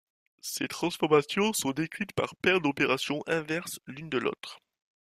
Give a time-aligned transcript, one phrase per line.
[0.41, 4.59] Ces transformations sont décrites par paire d'opérations inverses l'une de l'autre.